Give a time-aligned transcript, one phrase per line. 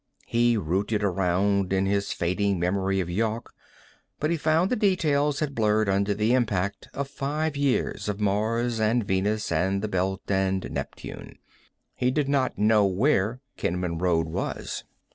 [0.25, 3.53] _He rooted around in his fading memory of Yawk,
[4.19, 8.79] but he found the details had blurred under the impact of five years of Mars
[8.79, 11.37] and Venus and the Belt and Neptune.
[11.93, 14.85] He did not know where Kenman Road was.